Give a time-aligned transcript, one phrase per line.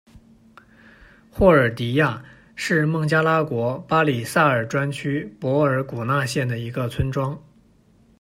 [1.29, 2.23] 霍尔迪亚，
[2.55, 7.39] 是孟加拉国巴里萨尔专区博尔古纳县的一个村庄。